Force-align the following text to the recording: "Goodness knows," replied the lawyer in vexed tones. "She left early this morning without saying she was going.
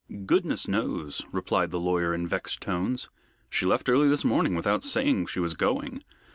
"Goodness 0.25 0.67
knows," 0.67 1.21
replied 1.31 1.69
the 1.69 1.79
lawyer 1.79 2.11
in 2.11 2.27
vexed 2.27 2.59
tones. 2.59 3.07
"She 3.51 3.67
left 3.67 3.87
early 3.87 4.07
this 4.07 4.25
morning 4.25 4.55
without 4.55 4.81
saying 4.81 5.27
she 5.27 5.39
was 5.39 5.53
going. 5.53 6.01